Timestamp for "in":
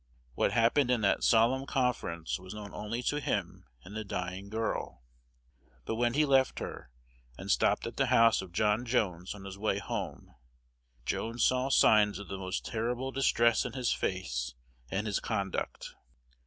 0.89-1.01, 13.63-13.73